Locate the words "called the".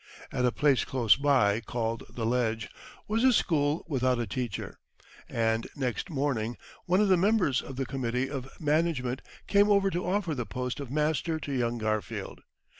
1.59-2.25